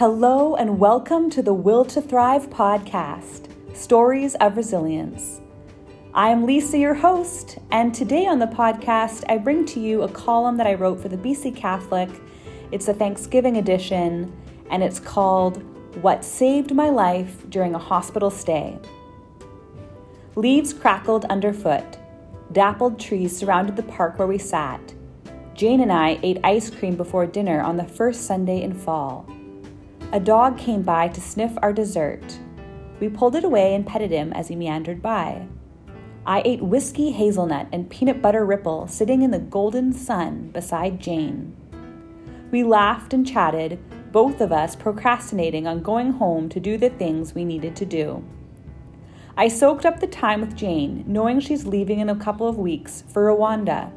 Hello, 0.00 0.54
and 0.54 0.78
welcome 0.78 1.28
to 1.28 1.42
the 1.42 1.52
Will 1.52 1.84
to 1.84 2.00
Thrive 2.00 2.48
podcast 2.48 3.48
Stories 3.76 4.34
of 4.36 4.56
Resilience. 4.56 5.42
I 6.14 6.30
am 6.30 6.46
Lisa, 6.46 6.78
your 6.78 6.94
host, 6.94 7.58
and 7.70 7.94
today 7.94 8.24
on 8.24 8.38
the 8.38 8.46
podcast, 8.46 9.24
I 9.28 9.36
bring 9.36 9.66
to 9.66 9.78
you 9.78 10.00
a 10.00 10.08
column 10.08 10.56
that 10.56 10.66
I 10.66 10.72
wrote 10.72 11.02
for 11.02 11.10
the 11.10 11.18
BC 11.18 11.54
Catholic. 11.54 12.08
It's 12.72 12.88
a 12.88 12.94
Thanksgiving 12.94 13.58
edition, 13.58 14.34
and 14.70 14.82
it's 14.82 14.98
called 14.98 15.62
What 16.00 16.24
Saved 16.24 16.74
My 16.74 16.88
Life 16.88 17.44
During 17.50 17.74
a 17.74 17.78
Hospital 17.78 18.30
Stay. 18.30 18.78
Leaves 20.34 20.72
crackled 20.72 21.26
underfoot, 21.26 21.98
dappled 22.52 22.98
trees 22.98 23.36
surrounded 23.36 23.76
the 23.76 23.82
park 23.82 24.18
where 24.18 24.26
we 24.26 24.38
sat. 24.38 24.94
Jane 25.52 25.82
and 25.82 25.92
I 25.92 26.18
ate 26.22 26.38
ice 26.42 26.70
cream 26.70 26.96
before 26.96 27.26
dinner 27.26 27.60
on 27.60 27.76
the 27.76 27.84
first 27.84 28.22
Sunday 28.22 28.62
in 28.62 28.72
fall. 28.72 29.28
A 30.12 30.18
dog 30.18 30.58
came 30.58 30.82
by 30.82 31.06
to 31.06 31.20
sniff 31.20 31.52
our 31.62 31.72
dessert. 31.72 32.38
We 32.98 33.08
pulled 33.08 33.36
it 33.36 33.44
away 33.44 33.76
and 33.76 33.86
petted 33.86 34.10
him 34.10 34.32
as 34.32 34.48
he 34.48 34.56
meandered 34.56 35.00
by. 35.00 35.46
I 36.26 36.42
ate 36.44 36.60
whiskey 36.60 37.12
hazelnut 37.12 37.68
and 37.72 37.88
peanut 37.88 38.20
butter 38.20 38.44
ripple 38.44 38.88
sitting 38.88 39.22
in 39.22 39.30
the 39.30 39.38
golden 39.38 39.92
sun 39.92 40.50
beside 40.50 41.00
Jane. 41.00 41.56
We 42.50 42.64
laughed 42.64 43.14
and 43.14 43.24
chatted, 43.24 43.78
both 44.10 44.40
of 44.40 44.50
us 44.50 44.74
procrastinating 44.74 45.68
on 45.68 45.80
going 45.80 46.10
home 46.10 46.48
to 46.48 46.58
do 46.58 46.76
the 46.76 46.90
things 46.90 47.32
we 47.32 47.44
needed 47.44 47.76
to 47.76 47.86
do. 47.86 48.24
I 49.36 49.46
soaked 49.46 49.86
up 49.86 50.00
the 50.00 50.08
time 50.08 50.40
with 50.40 50.56
Jane, 50.56 51.04
knowing 51.06 51.38
she's 51.38 51.66
leaving 51.66 52.00
in 52.00 52.10
a 52.10 52.16
couple 52.16 52.48
of 52.48 52.58
weeks 52.58 53.04
for 53.12 53.26
Rwanda. 53.26 53.92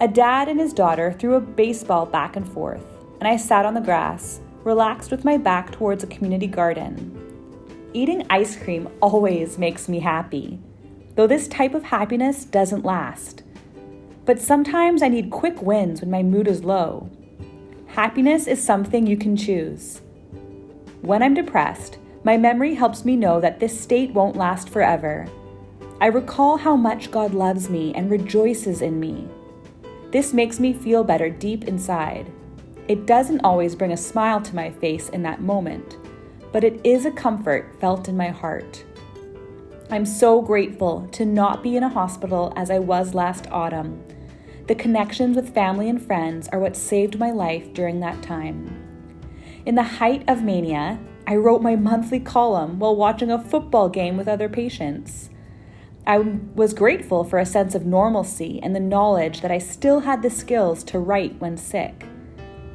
A 0.00 0.08
dad 0.08 0.48
and 0.48 0.58
his 0.58 0.72
daughter 0.72 1.12
threw 1.12 1.34
a 1.34 1.40
baseball 1.40 2.06
back 2.06 2.36
and 2.36 2.48
forth, 2.48 2.86
and 3.20 3.28
I 3.28 3.36
sat 3.36 3.66
on 3.66 3.74
the 3.74 3.80
grass, 3.80 4.40
relaxed 4.64 5.10
with 5.10 5.24
my 5.24 5.36
back 5.36 5.70
towards 5.70 6.02
a 6.02 6.08
community 6.08 6.46
garden. 6.46 7.20
Eating 7.92 8.26
ice 8.30 8.56
cream 8.56 8.88
always 9.00 9.58
makes 9.58 9.88
me 9.88 10.00
happy, 10.00 10.58
though 11.14 11.26
this 11.26 11.46
type 11.46 11.74
of 11.74 11.84
happiness 11.84 12.44
doesn't 12.44 12.84
last. 12.84 13.42
But 14.24 14.40
sometimes 14.40 15.02
I 15.02 15.08
need 15.08 15.30
quick 15.30 15.62
wins 15.62 16.00
when 16.00 16.10
my 16.10 16.22
mood 16.22 16.48
is 16.48 16.64
low. 16.64 17.10
Happiness 17.86 18.46
is 18.46 18.64
something 18.64 19.06
you 19.06 19.16
can 19.16 19.36
choose. 19.36 20.00
When 21.02 21.22
I'm 21.22 21.34
depressed, 21.34 21.98
my 22.24 22.36
memory 22.38 22.74
helps 22.74 23.04
me 23.04 23.16
know 23.16 23.40
that 23.40 23.60
this 23.60 23.78
state 23.78 24.12
won't 24.12 24.34
last 24.36 24.70
forever. 24.70 25.28
I 26.00 26.06
recall 26.06 26.56
how 26.56 26.74
much 26.74 27.10
God 27.10 27.34
loves 27.34 27.68
me 27.68 27.94
and 27.94 28.10
rejoices 28.10 28.82
in 28.82 28.98
me. 28.98 29.28
This 30.10 30.32
makes 30.32 30.58
me 30.58 30.72
feel 30.72 31.04
better 31.04 31.28
deep 31.28 31.64
inside. 31.64 32.32
It 32.86 33.06
doesn't 33.06 33.40
always 33.40 33.74
bring 33.74 33.92
a 33.92 33.96
smile 33.96 34.42
to 34.42 34.54
my 34.54 34.70
face 34.70 35.08
in 35.08 35.22
that 35.22 35.40
moment, 35.40 35.96
but 36.52 36.64
it 36.64 36.80
is 36.84 37.06
a 37.06 37.10
comfort 37.10 37.80
felt 37.80 38.08
in 38.08 38.16
my 38.16 38.28
heart. 38.28 38.84
I'm 39.90 40.04
so 40.04 40.42
grateful 40.42 41.08
to 41.12 41.24
not 41.24 41.62
be 41.62 41.76
in 41.76 41.82
a 41.82 41.88
hospital 41.88 42.52
as 42.56 42.70
I 42.70 42.78
was 42.80 43.14
last 43.14 43.46
autumn. 43.50 44.02
The 44.66 44.74
connections 44.74 45.34
with 45.34 45.54
family 45.54 45.88
and 45.88 46.00
friends 46.00 46.48
are 46.48 46.58
what 46.58 46.76
saved 46.76 47.18
my 47.18 47.30
life 47.30 47.72
during 47.72 48.00
that 48.00 48.22
time. 48.22 48.80
In 49.64 49.76
the 49.76 49.82
height 49.82 50.22
of 50.28 50.42
mania, 50.42 50.98
I 51.26 51.36
wrote 51.36 51.62
my 51.62 51.76
monthly 51.76 52.20
column 52.20 52.78
while 52.78 52.96
watching 52.96 53.30
a 53.30 53.42
football 53.42 53.88
game 53.88 54.18
with 54.18 54.28
other 54.28 54.48
patients. 54.48 55.30
I 56.06 56.18
was 56.18 56.74
grateful 56.74 57.24
for 57.24 57.38
a 57.38 57.46
sense 57.46 57.74
of 57.74 57.86
normalcy 57.86 58.60
and 58.62 58.76
the 58.76 58.80
knowledge 58.80 59.40
that 59.40 59.50
I 59.50 59.56
still 59.56 60.00
had 60.00 60.20
the 60.20 60.28
skills 60.28 60.84
to 60.84 60.98
write 60.98 61.40
when 61.40 61.56
sick. 61.56 62.06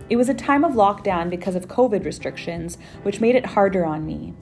It 0.10 0.16
was 0.16 0.28
a 0.28 0.34
time 0.34 0.64
of 0.64 0.74
lockdown 0.74 1.30
because 1.30 1.56
of 1.56 1.68
COVID 1.68 2.04
restrictions, 2.04 2.80
which 3.04 3.22
made 3.22 3.36
it 3.36 3.46
harder 3.46 3.86
on 3.86 4.08
me. 4.08 4.34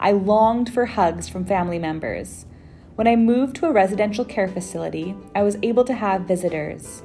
I 0.00 0.10
longed 0.10 0.72
for 0.72 0.86
hugs 0.86 1.28
from 1.28 1.44
family 1.44 1.78
members. 1.78 2.44
When 2.96 3.06
I 3.06 3.14
moved 3.14 3.54
to 3.56 3.66
a 3.66 3.72
residential 3.72 4.24
care 4.24 4.48
facility, 4.48 5.14
I 5.32 5.44
was 5.44 5.58
able 5.62 5.84
to 5.84 5.94
have 5.94 6.22
visitors. 6.22 7.04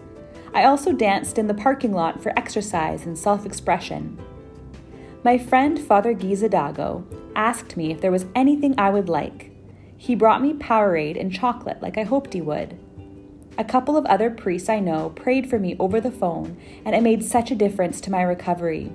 I 0.52 0.64
also 0.64 0.92
danced 0.92 1.38
in 1.38 1.46
the 1.46 1.54
parking 1.54 1.94
lot 1.94 2.22
for 2.22 2.38
exercise 2.38 3.06
and 3.06 3.16
self 3.16 3.46
expression. 3.46 4.18
My 5.24 5.38
friend 5.38 5.80
Father 5.80 6.16
Dago 6.16 7.04
asked 7.36 7.78
me 7.78 7.92
if 7.92 8.02
there 8.02 8.12
was 8.12 8.26
anything 8.34 8.74
I 8.80 8.90
would 8.90 9.10
like. 9.10 9.52
He 9.96 10.16
brought 10.16 10.42
me 10.42 10.54
Powerade 10.54 11.20
and 11.20 11.32
chocolate 11.32 11.84
like 11.84 12.00
I 12.00 12.04
hoped 12.04 12.34
he 12.34 12.42
would. 12.42 12.80
A 13.60 13.64
couple 13.64 13.98
of 13.98 14.06
other 14.06 14.30
priests 14.30 14.70
I 14.70 14.80
know 14.80 15.10
prayed 15.10 15.50
for 15.50 15.58
me 15.58 15.76
over 15.80 16.00
the 16.00 16.12
phone, 16.12 16.58
and 16.86 16.94
it 16.94 17.02
made 17.02 17.24
such 17.24 17.50
a 17.50 17.56
difference 17.56 18.00
to 18.02 18.12
my 18.12 18.22
recovery. 18.22 18.92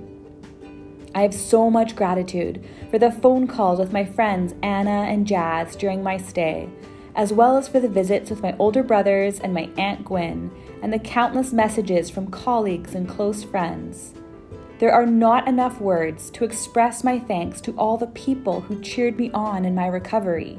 I 1.13 1.23
have 1.23 1.33
so 1.33 1.69
much 1.69 1.97
gratitude 1.97 2.63
for 2.89 2.97
the 2.97 3.11
phone 3.11 3.45
calls 3.45 3.77
with 3.77 3.91
my 3.91 4.05
friends 4.05 4.55
Anna 4.63 5.03
and 5.09 5.27
Jazz 5.27 5.75
during 5.75 6.01
my 6.01 6.15
stay, 6.15 6.69
as 7.13 7.33
well 7.33 7.57
as 7.57 7.67
for 7.67 7.81
the 7.81 7.89
visits 7.89 8.29
with 8.29 8.41
my 8.41 8.55
older 8.57 8.83
brothers 8.83 9.39
and 9.41 9.53
my 9.53 9.69
Aunt 9.77 10.05
Gwen, 10.05 10.49
and 10.81 10.93
the 10.93 10.99
countless 10.99 11.51
messages 11.51 12.09
from 12.09 12.31
colleagues 12.31 12.95
and 12.95 13.07
close 13.07 13.43
friends. 13.43 14.13
There 14.79 14.93
are 14.93 15.05
not 15.05 15.45
enough 15.45 15.81
words 15.81 16.29
to 16.31 16.45
express 16.45 17.03
my 17.03 17.19
thanks 17.19 17.59
to 17.61 17.73
all 17.73 17.97
the 17.97 18.07
people 18.07 18.61
who 18.61 18.81
cheered 18.81 19.17
me 19.17 19.29
on 19.31 19.65
in 19.65 19.75
my 19.75 19.87
recovery. 19.87 20.57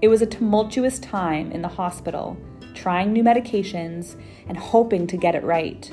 It 0.00 0.08
was 0.08 0.22
a 0.22 0.26
tumultuous 0.26 1.00
time 1.00 1.50
in 1.50 1.62
the 1.62 1.68
hospital 1.68 2.36
trying 2.76 3.12
new 3.12 3.24
medications, 3.24 4.14
and 4.48 4.56
hoping 4.56 5.06
to 5.08 5.16
get 5.16 5.34
it 5.34 5.42
right. 5.42 5.90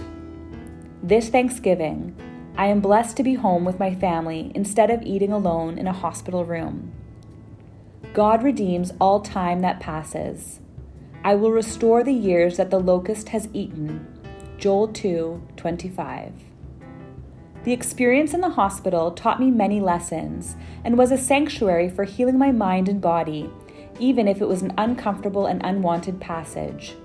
This 1.01 1.29
Thanksgiving, 1.29 2.15
I 2.55 2.67
am 2.67 2.81
blessed 2.81 3.17
to 3.17 3.23
be 3.23 3.33
home 3.33 3.65
with 3.65 3.79
my 3.79 3.95
family 3.95 4.51
instead 4.53 4.91
of 4.91 5.01
eating 5.01 5.31
alone 5.31 5.79
in 5.79 5.87
a 5.87 5.93
hospital 5.93 6.45
room. 6.45 6.91
God 8.13 8.43
redeems 8.43 8.93
all 9.01 9.21
time 9.21 9.61
that 9.61 9.79
passes. 9.79 10.59
I 11.23 11.33
will 11.33 11.51
restore 11.51 12.03
the 12.03 12.13
years 12.13 12.57
that 12.57 12.69
the 12.69 12.79
locust 12.79 13.29
has 13.29 13.49
eaten. 13.53 14.05
Joel 14.57 14.89
2 14.89 15.41
25. 15.55 16.31
The 17.63 17.71
experience 17.71 18.33
in 18.33 18.41
the 18.41 18.49
hospital 18.49 19.11
taught 19.11 19.39
me 19.39 19.49
many 19.49 19.79
lessons 19.79 20.55
and 20.83 20.97
was 20.97 21.11
a 21.11 21.17
sanctuary 21.17 21.89
for 21.89 22.03
healing 22.03 22.37
my 22.37 22.51
mind 22.51 22.89
and 22.89 23.01
body 23.01 23.49
even 23.99 24.27
if 24.27 24.41
it 24.41 24.47
was 24.47 24.61
an 24.61 24.73
uncomfortable 24.77 25.45
and 25.45 25.63
unwanted 25.63 26.19
passage. 26.19 26.95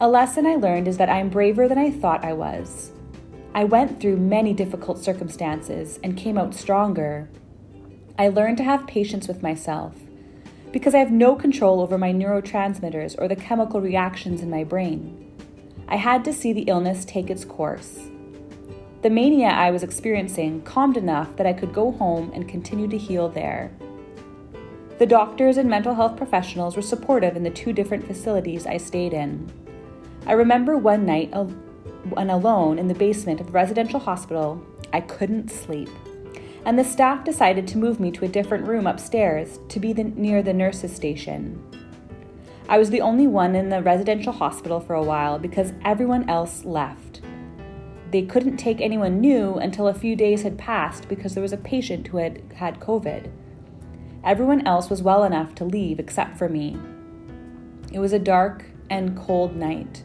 A 0.00 0.08
lesson 0.08 0.46
I 0.46 0.54
learned 0.54 0.88
is 0.88 0.96
that 0.96 1.10
I 1.10 1.18
am 1.18 1.28
braver 1.28 1.68
than 1.68 1.78
I 1.78 1.90
thought 1.90 2.24
I 2.24 2.32
was. 2.32 2.92
I 3.54 3.64
went 3.64 4.00
through 4.00 4.16
many 4.16 4.54
difficult 4.54 4.98
circumstances 4.98 5.98
and 6.02 6.16
came 6.16 6.38
out 6.38 6.54
stronger. 6.54 7.28
I 8.18 8.28
learned 8.28 8.58
to 8.58 8.64
have 8.64 8.86
patience 8.86 9.26
with 9.26 9.42
myself 9.42 9.94
because 10.72 10.94
I 10.94 10.98
have 10.98 11.10
no 11.10 11.34
control 11.34 11.80
over 11.80 11.98
my 11.98 12.12
neurotransmitters 12.12 13.16
or 13.18 13.28
the 13.28 13.36
chemical 13.36 13.80
reactions 13.80 14.40
in 14.40 14.50
my 14.50 14.64
brain. 14.64 15.32
I 15.88 15.96
had 15.96 16.24
to 16.24 16.32
see 16.32 16.52
the 16.52 16.62
illness 16.62 17.04
take 17.04 17.28
its 17.28 17.44
course. 17.44 17.98
The 19.02 19.10
mania 19.10 19.48
I 19.48 19.70
was 19.70 19.82
experiencing 19.82 20.62
calmed 20.62 20.96
enough 20.96 21.36
that 21.36 21.46
I 21.46 21.52
could 21.52 21.72
go 21.72 21.90
home 21.90 22.30
and 22.34 22.48
continue 22.48 22.86
to 22.88 22.98
heal 22.98 23.28
there. 23.28 23.72
The 25.00 25.06
doctors 25.06 25.56
and 25.56 25.70
mental 25.70 25.94
health 25.94 26.18
professionals 26.18 26.76
were 26.76 26.82
supportive 26.82 27.34
in 27.34 27.42
the 27.42 27.48
two 27.48 27.72
different 27.72 28.06
facilities 28.06 28.66
I 28.66 28.76
stayed 28.76 29.14
in. 29.14 29.50
I 30.26 30.32
remember 30.32 30.76
one 30.76 31.06
night, 31.06 31.32
when 32.10 32.28
alone 32.28 32.78
in 32.78 32.86
the 32.86 32.92
basement 32.92 33.40
of 33.40 33.46
the 33.46 33.52
residential 33.52 33.98
hospital, 33.98 34.62
I 34.92 35.00
couldn't 35.00 35.50
sleep. 35.50 35.88
And 36.66 36.78
the 36.78 36.84
staff 36.84 37.24
decided 37.24 37.66
to 37.68 37.78
move 37.78 37.98
me 37.98 38.10
to 38.10 38.26
a 38.26 38.28
different 38.28 38.68
room 38.68 38.86
upstairs 38.86 39.58
to 39.70 39.80
be 39.80 39.94
the, 39.94 40.04
near 40.04 40.42
the 40.42 40.52
nurses' 40.52 40.94
station. 40.94 41.64
I 42.68 42.76
was 42.76 42.90
the 42.90 43.00
only 43.00 43.26
one 43.26 43.54
in 43.56 43.70
the 43.70 43.80
residential 43.80 44.34
hospital 44.34 44.80
for 44.80 44.92
a 44.92 45.02
while 45.02 45.38
because 45.38 45.72
everyone 45.82 46.28
else 46.28 46.66
left. 46.66 47.22
They 48.10 48.20
couldn't 48.20 48.58
take 48.58 48.82
anyone 48.82 49.18
new 49.18 49.54
until 49.54 49.88
a 49.88 49.94
few 49.94 50.14
days 50.14 50.42
had 50.42 50.58
passed 50.58 51.08
because 51.08 51.32
there 51.32 51.42
was 51.42 51.54
a 51.54 51.56
patient 51.56 52.08
who 52.08 52.18
had 52.18 52.42
had 52.54 52.80
COVID. 52.80 53.30
Everyone 54.22 54.66
else 54.66 54.90
was 54.90 55.02
well 55.02 55.24
enough 55.24 55.54
to 55.56 55.64
leave 55.64 55.98
except 55.98 56.36
for 56.36 56.48
me. 56.48 56.78
It 57.92 57.98
was 57.98 58.12
a 58.12 58.18
dark 58.18 58.66
and 58.90 59.16
cold 59.16 59.56
night. 59.56 60.02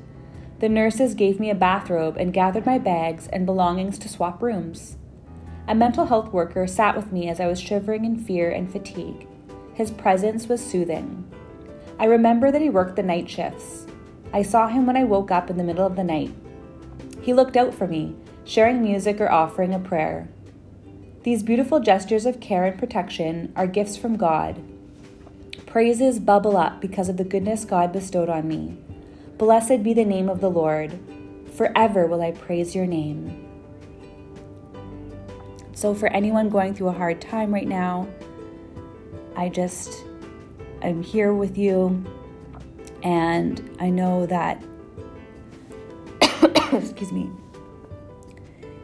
The 0.60 0.70
nurses 0.70 1.16
gave 1.16 1.40
me 1.40 1.50
a 1.50 1.56
bathrobe 1.56 2.16
and 2.18 2.34
gathered 2.34 2.66
my 2.66 2.78
bags 2.78 3.28
and 3.28 3.46
belongings 3.46 3.98
to 4.00 4.10
swap 4.10 4.42
rooms. 4.42 4.96
A 5.68 5.76
mental 5.76 6.06
health 6.06 6.32
worker 6.32 6.66
sat 6.66 6.96
with 6.96 7.12
me 7.12 7.28
as 7.28 7.40
I 7.40 7.48
was 7.48 7.60
shivering 7.60 8.06
in 8.06 8.18
fear 8.18 8.50
and 8.50 8.72
fatigue. 8.72 9.28
His 9.74 9.92
presence 9.92 10.48
was 10.48 10.66
soothing. 10.66 11.30
I 12.00 12.06
remember 12.06 12.52
that 12.52 12.62
he 12.62 12.70
worked 12.70 12.96
the 12.96 13.04
night 13.04 13.30
shifts. 13.30 13.86
I 14.32 14.44
saw 14.44 14.68
him 14.68 14.86
when 14.86 14.96
I 14.96 15.04
woke 15.04 15.32
up 15.32 15.50
in 15.50 15.58
the 15.58 15.64
middle 15.64 15.86
of 15.86 15.96
the 15.96 16.04
night. 16.04 16.34
He 17.22 17.34
looked 17.34 17.58
out 17.58 17.74
for 17.74 17.88
me, 17.88 18.16
sharing 18.46 18.82
music 18.82 19.20
or 19.20 19.32
offering 19.32 19.74
a 19.74 19.80
prayer. 19.80 20.30
These 21.25 21.42
beautiful 21.42 21.80
gestures 21.80 22.27
of 22.27 22.39
care 22.39 22.66
and 22.66 22.77
protection 22.77 23.51
are 23.56 23.66
gifts 23.66 23.98
from 23.98 24.16
God. 24.16 24.62
Praises 25.66 26.19
bubble 26.19 26.56
up 26.56 26.80
because 26.80 27.10
of 27.10 27.18
the 27.18 27.24
goodness 27.24 27.66
God 27.66 27.92
bestowed 27.92 28.30
on 28.30 28.48
me. 28.48 28.77
Blessed 29.39 29.81
be 29.81 29.95
the 29.95 30.06
name 30.06 30.30
of 30.30 30.39
the 30.39 30.51
Lord. 30.51 31.00
Forever 31.56 32.06
will 32.06 32.22
I 32.22 32.30
praise 32.30 32.75
your 32.75 32.86
name. 32.86 33.44
So, 35.74 35.95
for 35.95 36.10
anyone 36.10 36.48
going 36.48 36.75
through 36.75 36.89
a 36.89 36.94
hard 36.94 37.19
time 37.22 37.51
right 37.51 37.68
now, 37.68 38.07
I 39.36 39.50
just, 39.50 40.06
I'm 40.83 41.01
here 41.01 41.33
with 41.33 41.57
you. 41.57 42.06
And 43.01 43.75
I 43.80 43.89
know 43.89 44.27
that, 44.27 44.63
excuse 46.72 47.12
me, 47.12 47.31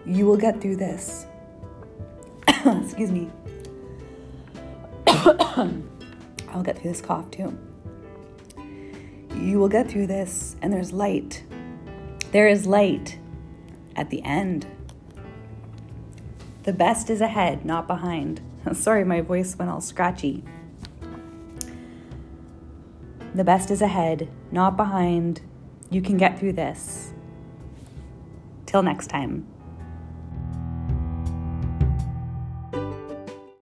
you 0.08 0.26
will 0.26 0.38
get 0.38 0.60
through 0.60 0.78
this. 0.78 1.28
excuse 2.66 3.12
me. 3.12 3.30
I'll 5.08 6.62
get 6.64 6.80
through 6.80 6.92
this 6.92 7.02
cough 7.02 7.32
too. 7.32 7.58
You 9.36 9.58
will 9.58 9.70
get 9.70 9.90
through 9.90 10.08
this, 10.08 10.56
and 10.62 10.72
there's 10.72 10.92
light. 10.92 11.44
There 12.32 12.48
is 12.48 12.68
light 12.68 13.18
at 13.96 14.12
the 14.12 14.22
end. 14.24 14.68
The 16.64 16.74
best 16.74 17.10
is 17.10 17.22
ahead, 17.22 17.66
not 17.66 17.88
behind. 17.88 18.42
Sorry, 18.74 19.04
my 19.04 19.22
voice 19.22 19.58
went 19.58 19.72
all 19.72 19.82
scratchy. 19.82 20.44
The 23.34 23.44
best 23.44 23.72
is 23.72 23.82
ahead, 23.82 24.30
not 24.52 24.78
behind. 24.78 25.42
You 25.90 26.02
can 26.02 26.18
get 26.18 26.38
through 26.38 26.54
this. 26.54 27.14
Till 28.68 28.84
next 28.84 29.08
time. 29.08 29.51